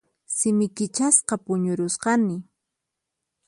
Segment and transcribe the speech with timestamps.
[0.35, 2.35] Simi kichasqa puñurusqani.